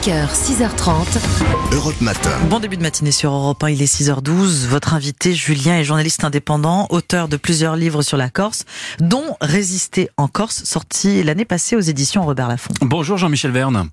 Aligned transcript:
5h, 0.00 0.28
6h30. 0.32 1.74
Europe 1.74 2.00
Matin. 2.00 2.30
Bon 2.48 2.58
début 2.58 2.78
de 2.78 2.82
matinée 2.82 3.12
sur 3.12 3.32
Europe 3.32 3.62
1, 3.62 3.68
il 3.68 3.82
est 3.82 4.00
6h12. 4.00 4.66
Votre 4.66 4.94
invité, 4.94 5.34
Julien, 5.34 5.76
est 5.76 5.84
journaliste 5.84 6.24
indépendant, 6.24 6.86
auteur 6.88 7.28
de 7.28 7.36
plusieurs 7.36 7.76
livres 7.76 8.00
sur 8.00 8.16
la 8.16 8.30
Corse, 8.30 8.64
dont 8.98 9.36
Résister 9.42 10.08
en 10.16 10.26
Corse, 10.26 10.64
sorti 10.64 11.22
l'année 11.22 11.44
passée 11.44 11.76
aux 11.76 11.80
éditions 11.80 12.24
Robert 12.24 12.48
Laffont. 12.48 12.72
Bonjour 12.80 13.18
Jean-Michel 13.18 13.50
Verne. 13.50 13.90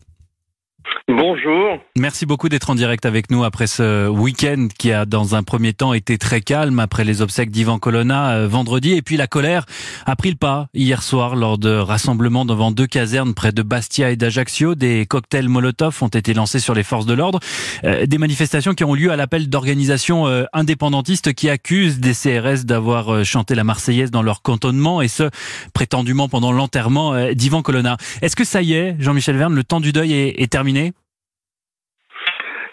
Bonjour. 1.20 1.79
Merci 1.97 2.28
beaucoup 2.28 2.47
d'être 2.47 2.70
en 2.70 2.76
direct 2.76 3.04
avec 3.04 3.31
nous 3.31 3.44
après 3.44 3.65
ce 3.65 4.08
week-end 4.08 4.68
qui 4.78 4.92
a 4.92 5.08
dans 5.08 5.33
un 5.33 5.42
premier 5.42 5.74
temps 5.74 5.94
été 5.94 6.20
très 6.20 6.42
calme 6.42 6.78
après 6.78 7.06
les 7.06 7.24
obsèques 7.24 7.50
d'Ivan 7.50 7.79
Colonna 7.79 8.33
euh, 8.33 8.47
vendredi 8.47 8.94
et 8.94 9.01
puis 9.01 9.18
la 9.18 9.26
colère 9.26 9.65
a 10.06 10.15
pris 10.15 10.29
le 10.29 10.36
pas 10.36 10.68
hier 10.76 11.01
soir 11.01 11.36
lors 11.36 11.58
de 11.58 11.76
rassemblements 11.76 12.46
devant 12.46 12.69
deux 12.69 12.86
casernes 12.86 13.33
près 13.33 13.51
de 13.51 13.64
Bastia 13.64 14.12
et 14.12 14.15
d'Ajaccio. 14.15 14.76
Des 14.76 15.08
cocktails 15.08 15.50
Molotov 15.50 15.97
ont 16.04 16.08
été 16.08 16.36
lancés 16.36 16.60
sur 16.60 16.76
les 16.76 16.84
forces 16.84 17.08
de 17.08 17.16
l'ordre. 17.16 17.40
Euh, 17.84 18.05
des 18.05 18.20
manifestations 18.20 18.76
qui 18.76 18.84
ont 18.84 18.94
lieu 18.94 19.12
à 19.12 19.16
l'appel 19.16 19.49
d'organisations 19.49 20.27
euh, 20.27 20.44
indépendantistes 20.54 21.34
qui 21.34 21.49
accusent 21.49 21.99
des 21.99 22.13
CRS 22.13 22.63
d'avoir 22.63 23.26
chanté 23.26 23.55
la 23.55 23.63
Marseillaise 23.63 24.12
dans 24.12 24.22
leur 24.22 24.44
cantonnement 24.44 25.02
et 25.02 25.08
ce 25.08 25.32
prétendument 25.74 26.30
pendant 26.30 26.52
l'enterrement 26.52 27.32
d'Ivan 27.34 27.63
Colonna. 27.63 27.98
Est-ce 28.22 28.36
que 28.36 28.44
ça 28.44 28.62
y 28.62 28.74
est, 28.74 28.96
Jean-Michel 28.99 29.36
Verne, 29.36 29.55
le 29.55 29.63
temps 29.63 29.80
du 29.80 29.91
deuil 29.91 30.13
est, 30.13 30.44
est 30.44 30.52
terminé? 30.52 30.94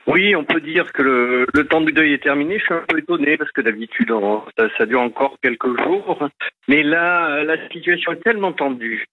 Oui, 0.06 0.36
on 0.36 0.44
peut 0.44 0.60
dire 0.60 0.92
que 0.92 1.02
le, 1.02 1.46
le, 1.54 1.66
temps 1.66 1.80
du 1.80 1.92
deuil 1.92 2.12
est 2.12 2.22
terminé. 2.22 2.58
Je 2.58 2.64
suis 2.64 2.74
un 2.74 2.84
peu 2.86 2.98
étonné 2.98 3.36
parce 3.36 3.50
que 3.52 3.62
d'habitude, 3.62 4.12
ça, 4.58 4.68
ça, 4.76 4.86
dure 4.86 5.00
encore 5.00 5.38
quelques 5.42 5.78
jours. 5.82 6.28
Mais 6.68 6.82
là, 6.82 7.42
la 7.42 7.56
situation 7.68 8.12
est 8.12 8.22
tellement 8.22 8.52
tendue. 8.52 9.06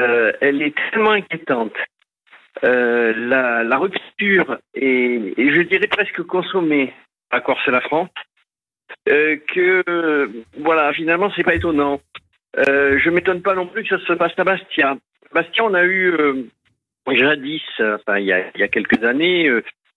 Euh, 0.00 0.32
elle 0.40 0.62
est 0.62 0.74
tellement 0.90 1.10
inquiétante. 1.10 1.74
Euh, 2.64 3.12
la, 3.16 3.62
la, 3.62 3.78
rupture 3.78 4.58
est, 4.74 5.34
je 5.36 5.62
dirais 5.62 5.86
presque 5.86 6.22
consommée 6.22 6.92
à 7.30 7.40
Corse 7.40 7.66
et 7.68 7.70
la 7.70 7.80
France. 7.82 8.08
Euh, 9.08 9.36
que 9.54 10.44
voilà, 10.58 10.92
finalement, 10.92 11.30
c'est 11.36 11.44
pas 11.44 11.54
étonnant. 11.54 12.00
Euh, 12.56 12.98
je 12.98 13.10
m'étonne 13.10 13.42
pas 13.42 13.54
non 13.54 13.66
plus 13.66 13.84
que 13.84 13.98
ça 13.98 14.04
se 14.04 14.12
passe 14.14 14.32
à 14.38 14.44
Bastia. 14.44 14.96
Bastia, 15.32 15.64
on 15.64 15.74
a 15.74 15.84
eu 15.84 16.10
euh, 16.12 16.44
jadis, 17.12 17.62
enfin 17.78 18.18
il 18.18 18.26
y 18.26 18.32
a, 18.32 18.50
il 18.54 18.60
y 18.60 18.64
a 18.64 18.68
quelques 18.68 19.04
années, 19.04 19.50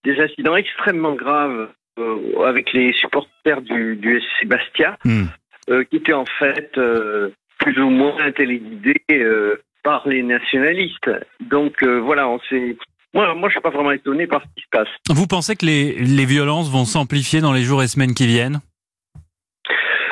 des 0.04 0.18
incidents 0.20 0.56
extrêmement 0.56 1.14
graves 1.14 1.68
euh, 1.98 2.44
avec 2.46 2.72
les 2.72 2.92
supporters 2.94 3.60
du, 3.62 3.96
du 3.96 4.20
SC 4.20 4.46
Bastia, 4.46 4.98
Hmm. 5.04 5.24
euh, 5.70 5.84
qui 5.84 5.96
étaient 5.96 6.12
en 6.12 6.26
fait 6.38 6.72
euh, 6.78 7.30
plus 7.58 7.78
ou 7.80 7.90
moins 7.90 8.32
téléguidés 8.32 9.02
euh, 9.10 9.60
par 9.82 10.06
les 10.08 10.22
nationalistes. 10.22 11.10
Donc 11.40 11.82
euh, 11.82 12.00
voilà, 12.00 12.28
on 12.28 12.40
s'est. 12.48 12.76
Moi, 13.14 13.34
moi, 13.34 13.48
je 13.50 13.54
suis 13.54 13.60
pas 13.60 13.70
vraiment 13.70 13.92
étonné 13.92 14.26
par 14.26 14.40
ce 14.42 14.46
qui 14.56 14.62
se 14.62 14.68
passe. 14.70 14.88
Vous 15.10 15.26
pensez 15.26 15.54
que 15.54 15.66
les, 15.66 15.92
les 15.92 16.24
violences 16.24 16.70
vont 16.70 16.86
s'amplifier 16.86 17.40
dans 17.42 17.52
les 17.52 17.62
jours 17.62 17.82
et 17.82 17.86
semaines 17.86 18.14
qui 18.14 18.26
viennent? 18.26 18.60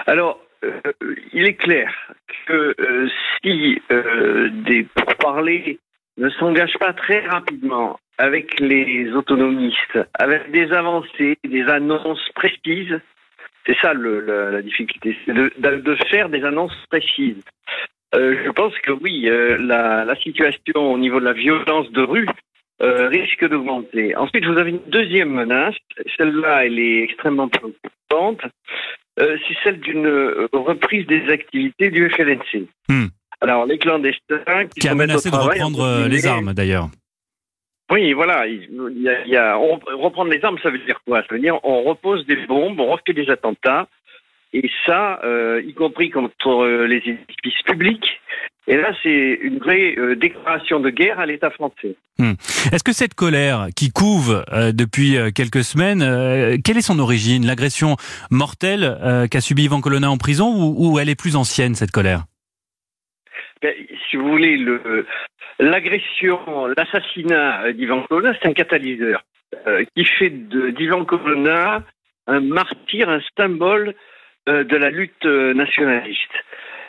Alors, 0.06 0.38
euh, 0.64 0.80
il 1.32 1.44
est 1.44 1.54
clair 1.54 1.90
que 2.46 2.74
euh, 2.78 3.08
si 3.42 3.80
euh, 3.90 4.50
des 4.66 4.82
pourparlers 4.94 5.78
ne 6.20 6.28
s'engagent 6.30 6.78
pas 6.78 6.92
très 6.92 7.26
rapidement 7.26 7.98
avec 8.18 8.60
les 8.60 9.10
autonomistes, 9.12 9.98
avec 10.18 10.50
des 10.50 10.70
avancées, 10.72 11.38
des 11.42 11.64
annonces 11.64 12.28
précises, 12.34 13.00
c'est 13.66 13.76
ça 13.80 13.94
le, 13.94 14.20
la, 14.52 14.62
difficulté, 14.62 15.16
c'est 15.24 15.32
de, 15.32 15.96
faire 16.10 16.28
des 16.28 16.44
annonces 16.44 16.76
précises. 16.90 17.42
Euh, 18.14 18.36
je 18.44 18.50
pense 18.50 18.76
que 18.80 18.92
oui, 18.92 19.28
euh, 19.28 19.56
la, 19.58 20.14
situation 20.16 20.92
au 20.92 20.98
niveau 20.98 21.20
de 21.20 21.24
la 21.24 21.32
violence 21.32 21.90
de 21.92 22.02
rue 22.02 22.26
euh, 22.82 23.08
risque 23.08 23.48
d'augmenter. 23.48 24.14
Ensuite, 24.16 24.44
vous 24.44 24.58
avez 24.58 24.70
une 24.70 24.84
deuxième 24.88 25.30
menace. 25.30 25.76
Celle-là, 26.18 26.66
elle 26.66 26.78
est 26.78 27.02
extrêmement 27.02 27.48
préoccupante. 27.48 28.40
C'est 29.16 29.56
celle 29.64 29.80
d'une 29.80 30.08
reprise 30.52 31.06
des 31.06 31.28
activités 31.28 31.90
du 31.90 32.08
FLNC. 32.08 32.68
Hmm. 32.88 33.08
Alors, 33.40 33.66
les 33.66 33.78
clandestins 33.78 34.66
qui, 34.74 34.80
qui 34.80 34.88
a 34.88 34.94
menacé 34.94 35.30
de 35.30 35.36
reprendre 35.36 35.80
euh, 35.80 36.08
les 36.08 36.26
armes, 36.26 36.52
d'ailleurs. 36.52 36.88
Oui, 37.90 38.12
voilà. 38.12 38.46
Il 38.46 39.02
y 39.02 39.08
a, 39.08 39.24
il 39.24 39.30
y 39.30 39.36
a, 39.36 39.58
on, 39.58 39.80
reprendre 39.98 40.30
les 40.30 40.44
armes, 40.44 40.58
ça 40.62 40.70
veut 40.70 40.78
dire 40.78 41.00
quoi? 41.06 41.22
Ça 41.22 41.34
veut 41.34 41.40
dire 41.40 41.58
on 41.64 41.82
repose 41.82 42.26
des 42.26 42.36
bombes, 42.46 42.78
on 42.78 42.86
refait 42.86 43.14
des 43.14 43.30
attentats, 43.30 43.88
et 44.52 44.70
ça, 44.86 45.20
euh, 45.24 45.62
y 45.66 45.74
compris 45.74 46.10
contre 46.10 46.66
les 46.86 46.98
édifices 46.98 47.62
publics. 47.64 48.20
Et 48.70 48.76
là, 48.76 48.92
c'est 49.02 49.38
une 49.42 49.58
vraie 49.58 49.96
euh, 49.98 50.14
déclaration 50.14 50.78
de 50.78 50.90
guerre 50.90 51.18
à 51.18 51.26
l'État 51.26 51.50
français. 51.50 51.96
Hum. 52.20 52.36
Est-ce 52.70 52.84
que 52.84 52.92
cette 52.92 53.14
colère 53.14 53.68
qui 53.74 53.90
couve 53.90 54.44
euh, 54.52 54.72
depuis 54.72 55.16
quelques 55.34 55.64
semaines, 55.64 56.02
euh, 56.02 56.56
quelle 56.62 56.76
est 56.76 56.82
son 56.82 56.98
origine? 56.98 57.46
L'agression 57.46 57.96
mortelle 58.30 58.84
euh, 59.02 59.26
qu'a 59.26 59.40
subie 59.40 59.64
Ivan 59.64 59.80
Colonna 59.80 60.10
en 60.10 60.18
prison 60.18 60.54
ou, 60.54 60.74
ou, 60.78 60.98
elle 60.98 61.08
est 61.08 61.16
plus 61.16 61.34
ancienne, 61.34 61.74
cette 61.74 61.90
colère? 61.90 62.24
Si 63.62 64.16
vous 64.16 64.28
voulez, 64.28 64.56
le, 64.56 65.06
l'agression, 65.58 66.66
l'assassinat 66.76 67.72
d'Ivan 67.72 68.02
Colonna, 68.02 68.34
c'est 68.40 68.48
un 68.48 68.52
catalyseur 68.52 69.22
euh, 69.66 69.84
qui 69.94 70.04
fait 70.04 70.30
d'Ivan 70.30 71.04
Colonna 71.04 71.82
un 72.26 72.40
martyr, 72.40 73.08
un 73.08 73.20
symbole 73.36 73.94
euh, 74.48 74.64
de 74.64 74.76
la 74.76 74.90
lutte 74.90 75.24
nationaliste. 75.24 76.32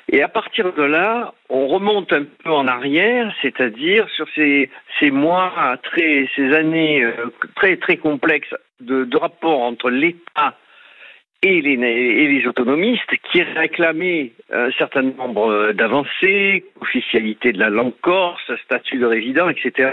Et 0.10 0.22
à 0.22 0.28
partir 0.28 0.74
de 0.74 0.84
là, 0.84 1.34
on 1.50 1.68
remonte 1.68 2.12
un 2.12 2.26
peu 2.44 2.52
en 2.52 2.68
arrière, 2.68 3.34
c'est-à-dire 3.42 4.08
sur 4.10 4.28
ces, 4.36 4.70
mois, 5.10 5.78
très, 5.84 6.30
ces 6.36 6.54
années 6.54 7.04
euh, 7.04 7.32
très 7.56 7.78
très 7.78 7.98
complexes 7.98 8.54
de, 8.82 9.06
de 9.06 9.18
rapport 9.18 9.62
entre 9.62 9.90
l'État 9.90 10.58
et 11.44 11.62
les, 11.62 11.74
et 11.74 12.28
les 12.28 12.48
autonomistes 12.48 13.12
qui 13.32 13.42
réclamaient 13.42 14.32
un 14.52 14.72
certain 14.74 15.02
nombre 15.02 15.72
d'avancées, 15.74 16.66
officialité 16.80 17.52
de 17.52 17.60
la 17.60 17.70
langue 17.70 18.00
corse, 18.02 18.52
statut 18.64 18.98
de 18.98 19.06
résident, 19.06 19.50
etc. 19.50 19.92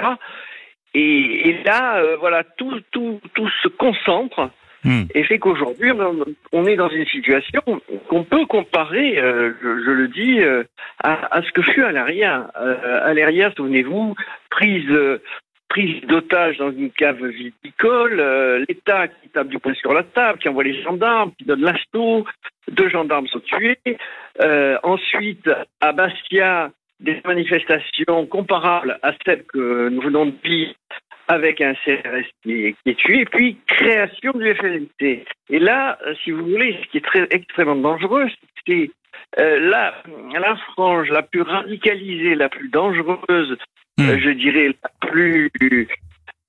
Et, 0.94 1.48
et 1.48 1.62
là, 1.64 1.98
euh, 1.98 2.16
voilà, 2.16 2.44
tout, 2.44 2.81
tout, 2.91 3.20
tout 3.34 3.48
se 3.62 3.69
concentre 3.69 4.50
Mmh. 4.84 5.03
et 5.12 5.25
fait 5.25 5.38
qu'aujourd'hui, 5.41 5.91
on 6.53 6.64
est 6.66 6.76
dans 6.76 6.88
une 6.88 7.06
situation 7.06 7.62
qu'on 8.09 8.22
peut 8.22 8.47
comparer, 8.47 9.19
euh, 9.19 9.53
je, 9.60 9.84
je, 9.84 9.91
le 9.91 10.09
dis, 10.09 10.41
euh, 10.41 10.62
à, 11.03 11.36
à, 11.36 11.42
ce 11.42 11.50
que 11.50 11.62
fut 11.62 11.82
Alaria. 11.82 12.50
Euh, 12.60 13.00
Alaria, 13.04 13.53
souvenez-vous, 13.56 14.15
prise, 14.50 14.88
prise 15.69 16.01
d'otage 16.03 16.59
dans 16.59 16.71
une 16.71 16.91
cave 16.91 17.25
viticole, 17.25 18.21
euh, 18.21 18.65
l'État 18.69 19.09
qui 19.09 19.29
tape 19.29 19.49
du 19.49 19.59
poing 19.59 19.75
sur 19.75 19.93
la 19.93 20.03
table, 20.03 20.39
qui 20.39 20.49
envoie 20.49 20.65
les 20.65 20.83
gendarmes, 20.83 21.33
qui 21.37 21.45
donne 21.45 21.61
l'assaut, 21.61 22.25
deux 22.69 22.89
gendarmes 22.89 23.27
sont 23.29 23.41
tués. 23.41 23.78
Euh, 24.41 24.78
ensuite, 24.83 25.49
à 25.81 25.93
Bastia, 25.93 26.71
des 27.01 27.21
manifestations 27.25 28.27
comparables 28.27 28.99
à 29.03 29.12
celles 29.25 29.45
que 29.45 29.89
nous 29.89 30.01
venons 30.01 30.27
de 30.27 30.34
vivre 30.43 30.75
avec 31.28 31.61
un 31.61 31.75
CRS 31.75 32.25
qui 32.43 32.75
est, 32.87 32.95
tué, 32.95 33.21
et 33.21 33.25
puis 33.27 33.59
création 33.67 34.33
du 34.33 34.55
FLNT. 34.55 35.25
Et 35.51 35.59
là, 35.59 35.99
si 36.25 36.31
vous 36.31 36.43
voulez, 36.43 36.78
ce 36.83 36.89
qui 36.89 36.97
est 36.97 37.05
très 37.05 37.28
extrêmement 37.31 37.77
dangereux, 37.77 38.28
c'est 38.67 38.91
euh, 39.39 39.61
la, 39.61 39.95
la 40.33 40.57
frange 40.73 41.11
la 41.11 41.23
plus 41.23 41.43
radicalisée, 41.43 42.34
la 42.34 42.49
plus 42.49 42.69
dangereuse, 42.71 43.59
mmh. 43.98 44.09
euh, 44.09 44.19
je 44.20 44.31
dirais 44.31 44.69
la 44.82 45.09
plus 45.09 45.50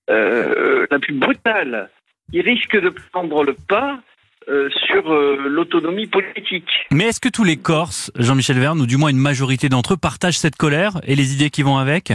euh, 0.10 0.88
la 0.90 1.00
plus 1.00 1.14
brutale, 1.14 1.90
qui 2.32 2.42
risque 2.42 2.80
de 2.80 2.90
prendre 3.12 3.44
le 3.44 3.54
pas 3.54 4.00
euh, 4.48 4.70
sur 4.88 5.14
l'autonomie 5.14 6.08
politique. 6.08 6.70
Mais 6.92 7.06
est-ce 7.06 7.20
que 7.20 7.30
tous 7.30 7.44
les 7.44 7.58
Corses, 7.58 8.12
Jean-Michel 8.16 8.58
Verne, 8.58 8.82
ou 8.82 8.88
du 8.88 8.98
moins 8.98 9.10
une 9.10 9.18
majorité 9.18 9.70
d'entre 9.70 9.94
eux, 9.94 9.98
partagent 9.98 10.38
cette 10.38 10.56
colère 10.56 11.00
et 11.04 11.16
les 11.16 11.34
idées 11.34 11.50
qui 11.50 11.62
vont 11.62 11.78
avec? 11.78 12.14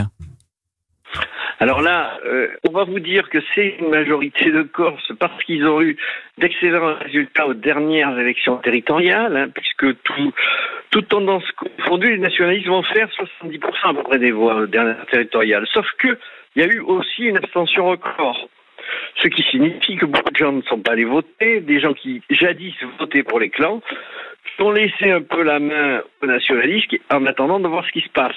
Alors 1.64 1.80
là, 1.80 2.20
euh, 2.26 2.48
on 2.68 2.72
va 2.72 2.84
vous 2.84 3.00
dire 3.00 3.30
que 3.30 3.38
c'est 3.54 3.76
une 3.80 3.88
majorité 3.88 4.50
de 4.50 4.60
Corse 4.64 5.10
parce 5.18 5.42
qu'ils 5.44 5.66
ont 5.66 5.80
eu 5.80 5.96
d'excellents 6.36 6.96
résultats 6.96 7.46
aux 7.46 7.54
dernières 7.54 8.18
élections 8.18 8.58
territoriales, 8.58 9.34
hein, 9.34 9.48
puisque 9.48 9.98
tout, 10.02 10.34
toute 10.90 11.08
tendance 11.08 11.50
confondue, 11.52 12.10
les 12.10 12.18
nationalistes 12.18 12.66
vont 12.66 12.82
faire 12.82 13.08
70% 13.08 13.60
à 13.82 13.94
peu 13.94 14.02
près 14.02 14.18
des 14.18 14.30
voix 14.30 14.56
aux 14.56 14.66
dernières 14.66 15.06
territoriales. 15.06 15.66
Sauf 15.72 15.86
que 15.96 16.18
il 16.54 16.62
y 16.62 16.66
a 16.66 16.68
eu 16.68 16.80
aussi 16.80 17.22
une 17.22 17.38
abstention 17.38 17.88
record. 17.88 18.46
Ce 19.22 19.28
qui 19.28 19.42
signifie 19.44 19.96
que 19.96 20.04
beaucoup 20.04 20.32
de 20.32 20.36
gens 20.36 20.52
ne 20.52 20.60
sont 20.60 20.80
pas 20.80 20.92
allés 20.92 21.06
voter, 21.06 21.62
des 21.62 21.80
gens 21.80 21.94
qui 21.94 22.20
jadis 22.28 22.74
votaient 22.98 23.22
pour 23.22 23.40
les 23.40 23.48
clans, 23.48 23.80
ont 24.58 24.70
laissé 24.70 25.10
un 25.10 25.22
peu 25.22 25.42
la 25.42 25.60
main 25.60 26.02
aux 26.22 26.26
nationalistes 26.26 26.94
en 27.10 27.24
attendant 27.24 27.58
de 27.58 27.68
voir 27.68 27.86
ce 27.86 27.92
qui 27.92 28.02
se 28.02 28.10
passe. 28.10 28.36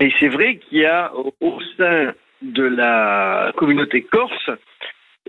Et 0.00 0.12
c'est 0.18 0.28
vrai 0.28 0.56
qu'il 0.58 0.78
y 0.78 0.86
a 0.86 1.12
au 1.40 1.58
sein 1.76 2.12
de 2.42 2.64
la 2.64 3.52
communauté 3.56 4.02
corse 4.02 4.50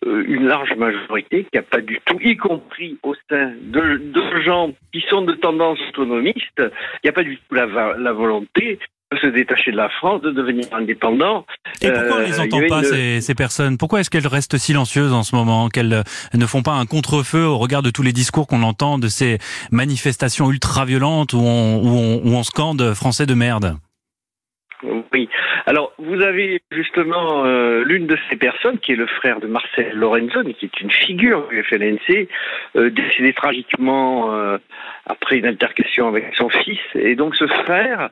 euh, 0.06 0.25
une 0.27 0.45
large 0.45 0.73
majorité 0.77 1.44
qui 1.44 1.56
n'a 1.56 1.62
pas 1.62 1.79
du 1.79 2.00
tout, 2.06 2.19
y 2.19 2.35
compris 2.35 2.97
au 3.01 3.15
sein 3.29 3.53
de, 3.62 3.97
de, 3.97 4.41
gens 4.41 4.71
qui 4.91 5.01
sont 5.09 5.21
de 5.21 5.33
tendance 5.33 5.79
autonomiste, 5.89 6.59
il 6.59 7.06
n'y 7.06 7.09
a 7.09 7.13
pas 7.13 7.23
du 7.23 7.38
tout 7.38 7.56
la, 7.56 7.65
la, 7.97 8.12
volonté 8.12 8.77
de 9.13 9.17
se 9.17 9.27
détacher 9.27 9.71
de 9.71 9.77
la 9.77 9.88
France, 9.88 10.21
de 10.21 10.31
devenir 10.31 10.65
indépendant. 10.73 11.45
Et 11.81 11.89
pourquoi 11.89 12.18
on 12.18 12.19
les 12.19 12.39
entend 12.41 12.59
pas, 12.68 12.83
ces, 12.83 13.21
ces, 13.21 13.35
personnes? 13.35 13.77
Pourquoi 13.77 14.01
est-ce 14.01 14.09
qu'elles 14.09 14.27
restent 14.27 14.57
silencieuses 14.57 15.13
en 15.13 15.23
ce 15.23 15.33
moment 15.33 15.69
Qu'elles 15.69 16.03
ne 16.33 16.45
font 16.45 16.61
pas 16.61 16.73
un 16.73 16.85
contre-feu 16.85 17.45
au 17.45 17.57
regard 17.57 17.81
de 17.81 17.89
tous 17.89 18.03
les 18.03 18.11
discours 18.11 18.47
qu'on 18.47 18.63
entend 18.63 19.00
de 19.00 19.07
ces 19.07 19.38
manifestations 19.71 20.51
ultra-violentes 20.51 21.31
où 21.31 21.39
on, 21.39 21.77
où 21.77 21.88
on, 21.88 22.21
où 22.25 22.35
on 22.35 22.44
scande 22.44 22.94
«français 22.95 23.25
de 23.25 23.33
merde». 23.33 23.77
Alors, 25.67 25.94
vous 25.97 26.21
avez 26.21 26.62
justement 26.71 27.44
euh, 27.45 27.83
l'une 27.83 28.06
de 28.06 28.17
ces 28.29 28.35
personnes, 28.35 28.77
qui 28.77 28.91
est 28.91 28.95
le 28.95 29.07
frère 29.07 29.39
de 29.39 29.47
Marcel 29.47 29.94
Lorenzoni, 29.95 30.53
qui 30.53 30.65
est 30.65 30.81
une 30.81 30.91
figure 30.91 31.47
du 31.47 31.63
FLNC, 31.63 32.27
euh, 32.75 32.91
décédé 32.91 33.33
tragiquement 33.33 34.31
euh, 34.33 34.57
après 35.07 35.38
une 35.38 35.45
altercation 35.45 36.07
avec 36.07 36.35
son 36.35 36.50
fils. 36.50 36.79
Et 36.94 37.15
donc, 37.15 37.35
ce 37.35 37.47
frère, 37.47 38.12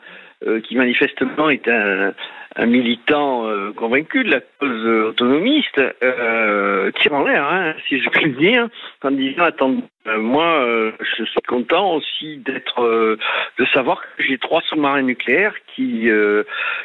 qui 0.67 0.75
manifestement 0.75 1.49
est 1.49 1.67
un, 1.67 2.13
un 2.55 2.65
militant 2.65 3.47
euh, 3.47 3.71
convaincu 3.73 4.23
de 4.23 4.31
la 4.31 4.39
cause 4.59 4.85
autonomiste, 5.09 5.81
euh, 6.03 6.91
tire 7.01 7.13
en 7.13 7.23
l'air, 7.23 7.45
hein, 7.45 7.73
si 7.87 7.99
je 7.99 8.09
puis 8.09 8.25
le 8.25 8.39
dire, 8.39 8.67
en 9.03 9.11
disant 9.11 9.43
attends, 9.43 9.75
euh, 10.07 10.19
moi 10.19 10.63
euh, 10.63 10.91
je 10.99 11.23
suis 11.23 11.41
content 11.47 11.95
aussi 11.95 12.37
d'être, 12.37 13.17
de 13.57 13.65
savoir 13.73 14.01
que 14.01 14.23
j'ai 14.23 14.37
trois 14.37 14.61
sous-marins 14.61 15.01
nucléaires 15.01 15.55
qui 15.75 16.07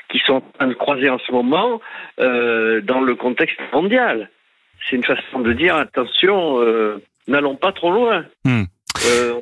qui 0.08 0.18
sont 0.20 0.34
en 0.34 0.40
train 0.40 0.66
de 0.68 0.74
croiser 0.74 1.10
en 1.10 1.18
ce 1.18 1.32
moment 1.32 1.80
dans 2.18 3.00
le 3.00 3.14
contexte 3.14 3.60
mondial. 3.72 4.30
C'est 4.88 4.96
une 4.96 5.04
façon 5.04 5.40
de 5.40 5.52
dire 5.52 5.76
attention, 5.76 6.60
n'allons 7.26 7.56
pas 7.56 7.72
trop 7.72 7.90
loin. 7.90 8.24
Hmm. 8.44 8.64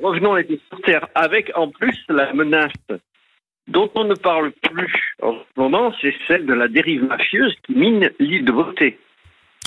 revenons 0.03 0.35
à 0.35 0.43
sur 0.43 0.81
terre, 0.83 1.07
avec 1.15 1.53
en 1.55 1.69
plus 1.69 1.99
la 2.09 2.33
menace 2.33 2.73
dont 3.69 3.91
on 3.95 4.05
ne 4.05 4.15
parle 4.15 4.53
plus 4.63 5.15
en 5.23 5.33
ce 5.33 5.61
moment, 5.61 5.93
c'est 6.01 6.15
celle 6.29 6.47
de 6.47 6.55
la 6.55 6.69
dérive 6.69 7.05
mafieuse 7.05 7.55
qui 7.65 7.75
mine 7.75 8.11
l'île 8.19 8.45
de 8.45 8.53
beauté. 8.53 8.99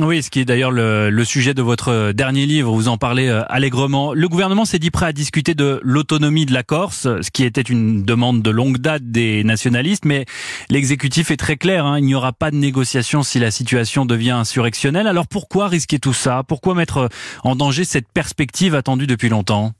Oui, 0.01 0.23
ce 0.23 0.29
qui 0.29 0.39
est 0.39 0.45
d'ailleurs 0.45 0.71
le, 0.71 1.23
sujet 1.25 1.53
de 1.53 1.61
votre 1.61 2.13
dernier 2.13 2.45
livre, 2.45 2.71
vous 2.71 2.87
en 2.87 2.97
parlez 2.97 3.27
euh, 3.27 3.43
allègrement. 3.49 4.13
Le 4.13 4.29
gouvernement 4.29 4.63
s'est 4.63 4.79
dit 4.79 4.91
prêt 4.91 5.07
à 5.07 5.11
discuter 5.11 5.55
de 5.55 5.81
l'autonomie 5.83 6.45
de 6.45 6.53
la 6.53 6.63
Corse, 6.63 7.01
ce 7.21 7.31
qui 7.31 7.43
était 7.43 7.61
une 7.61 8.03
demande 8.03 8.41
de 8.41 8.49
longue 8.49 8.77
date 8.77 9.03
des 9.03 9.43
nationalistes, 9.43 10.05
mais 10.05 10.25
l'exécutif 10.69 11.31
est 11.31 11.37
très 11.37 11.57
clair, 11.57 11.85
hein, 11.85 11.99
il 11.99 12.05
n'y 12.05 12.15
aura 12.15 12.31
pas 12.31 12.49
de 12.49 12.55
négociation 12.55 13.23
si 13.23 13.39
la 13.39 13.51
situation 13.51 14.05
devient 14.05 14.31
insurrectionnelle. 14.31 15.07
Alors 15.07 15.27
pourquoi 15.27 15.67
risquer 15.67 15.99
tout 15.99 16.13
ça? 16.13 16.43
Pourquoi 16.47 16.75
mettre 16.75 17.09
en 17.43 17.57
danger 17.57 17.83
cette 17.83 18.07
perspective 18.13 18.75
attendue 18.75 19.07
depuis 19.07 19.27
longtemps? 19.27 19.73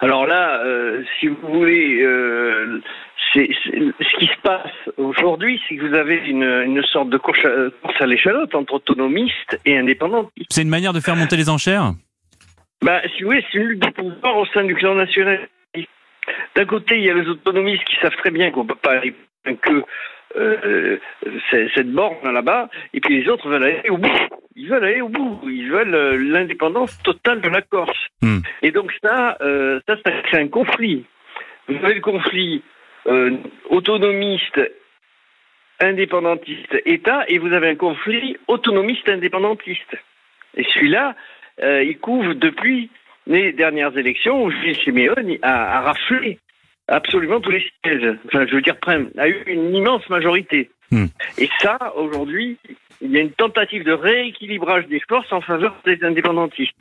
Alors 0.00 0.26
là, 0.26 0.62
euh, 0.64 1.02
si 1.18 1.26
vous 1.26 1.36
voulez, 1.42 2.00
euh, 2.02 2.80
ce 3.34 4.18
qui 4.18 4.26
se 4.26 4.40
passe 4.42 4.70
aujourd'hui, 4.96 5.60
c'est 5.68 5.76
que 5.76 5.86
vous 5.86 5.94
avez 5.94 6.16
une, 6.16 6.44
une 6.44 6.82
sorte 6.84 7.10
de 7.10 7.18
course 7.18 7.44
à, 7.44 8.06
l'échalote 8.06 8.54
entre 8.54 8.74
autonomistes 8.74 9.60
et 9.64 9.76
indépendantistes. 9.76 10.46
C'est 10.50 10.62
une 10.62 10.68
manière 10.68 10.92
de 10.92 11.00
faire 11.00 11.16
monter 11.16 11.36
les 11.36 11.48
enchères 11.48 11.92
ben, 12.82 13.00
Si 13.16 13.22
vous 13.22 13.30
voulez, 13.30 13.44
c'est 13.50 13.58
une 13.58 13.64
lutte 13.64 13.82
de 13.82 13.90
pouvoir 13.90 14.36
au 14.36 14.46
sein 14.46 14.64
du 14.64 14.74
clan 14.74 14.94
national. 14.94 15.48
D'un 16.54 16.64
côté, 16.64 16.98
il 16.98 17.04
y 17.04 17.10
a 17.10 17.14
les 17.14 17.28
autonomistes 17.28 17.84
qui 17.84 17.96
savent 17.96 18.16
très 18.16 18.30
bien 18.30 18.50
qu'on 18.50 18.62
ne 18.62 18.68
peut 18.68 18.74
pas 18.76 18.98
aller 18.98 19.14
que 19.44 19.84
euh, 20.36 20.98
cette 21.50 21.90
borne 21.90 22.32
là-bas, 22.32 22.68
et 22.92 23.00
puis 23.00 23.20
les 23.20 23.28
autres 23.28 23.48
veulent 23.48 23.64
aller 23.64 23.88
au 23.90 23.98
bout. 23.98 24.18
Ils 24.56 24.68
veulent 24.68 24.84
aller 24.84 25.00
au 25.00 25.08
bout. 25.08 25.40
Ils 25.44 25.70
veulent 25.70 25.94
euh, 25.94 26.16
l'indépendance 26.16 27.00
totale 27.02 27.40
de 27.40 27.48
la 27.48 27.62
Corse. 27.62 28.06
Hmm. 28.22 28.40
Et 28.62 28.70
donc 28.70 28.92
ça, 29.02 29.36
euh, 29.40 29.80
ça, 29.86 29.96
ça 30.04 30.10
crée 30.22 30.42
un 30.42 30.48
conflit. 30.48 31.04
Vous 31.68 31.84
avez 31.84 31.94
le 31.94 32.00
conflit 32.00 32.62
euh, 33.06 33.36
autonomiste, 33.70 34.60
indépendantiste, 35.80 36.76
État, 36.86 37.24
et 37.28 37.38
vous 37.38 37.52
avez 37.52 37.68
un 37.68 37.76
conflit 37.76 38.36
autonomiste, 38.48 39.08
indépendantiste. 39.08 39.96
Et 40.56 40.64
celui-là, 40.74 41.14
euh, 41.62 41.84
il 41.84 41.98
couvre 41.98 42.34
depuis 42.34 42.90
les 43.26 43.52
dernières 43.52 43.96
élections 43.96 44.44
où 44.44 44.50
Gilles 44.50 44.76
Simeone 44.76 45.38
a, 45.42 45.78
a 45.78 45.80
raflé 45.82 46.38
absolument 46.88 47.40
tous 47.40 47.50
les 47.50 47.64
sièges. 47.84 48.16
Enfin, 48.26 48.46
je 48.46 48.54
veux 48.54 48.62
dire, 48.62 48.76
a 49.18 49.28
eu 49.28 49.42
une 49.46 49.74
immense 49.74 50.08
majorité. 50.08 50.70
Hmm. 50.90 51.06
Et 51.36 51.48
ça, 51.60 51.78
aujourd'hui, 51.96 52.56
il 53.00 53.10
y 53.10 53.18
a 53.18 53.20
une 53.20 53.32
tentative 53.32 53.84
de 53.84 53.92
rééquilibrage 53.92 54.86
des 54.88 55.00
forces 55.08 55.32
en 55.32 55.40
faveur 55.40 55.76
des 55.84 55.98
indépendantistes. 56.02 56.74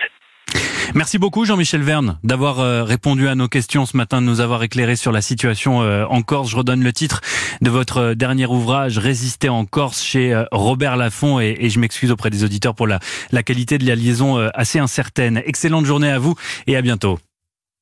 Merci 0.95 1.17
beaucoup 1.17 1.43
Jean-Michel 1.43 1.81
Verne 1.81 2.17
d'avoir 2.23 2.59
euh, 2.59 2.83
répondu 2.83 3.27
à 3.27 3.35
nos 3.35 3.49
questions 3.49 3.85
ce 3.85 3.97
matin, 3.97 4.21
de 4.21 4.25
nous 4.25 4.39
avoir 4.39 4.63
éclairé 4.63 4.95
sur 4.95 5.11
la 5.11 5.21
situation 5.21 5.83
euh, 5.83 6.05
en 6.05 6.21
Corse. 6.21 6.49
Je 6.49 6.55
redonne 6.55 6.81
le 6.81 6.93
titre 6.93 7.19
de 7.61 7.69
votre 7.69 7.97
euh, 7.97 8.15
dernier 8.15 8.45
ouvrage, 8.45 8.97
Résister 8.97 9.49
en 9.49 9.65
Corse, 9.65 10.01
chez 10.01 10.43
Robert 10.51 10.95
Laffont, 10.95 11.41
et, 11.41 11.57
et 11.59 11.69
je 11.69 11.79
m'excuse 11.79 12.11
auprès 12.11 12.29
des 12.29 12.45
auditeurs 12.45 12.73
pour 12.73 12.87
la, 12.87 12.99
la 13.31 13.43
qualité 13.43 13.77
de 13.77 13.85
la 13.85 13.95
liaison 13.95 14.37
assez 14.53 14.79
incertaine. 14.79 15.41
Excellente 15.45 15.85
journée 15.85 16.09
à 16.09 16.19
vous 16.19 16.35
et 16.67 16.77
à 16.77 16.81
bientôt. 16.81 17.19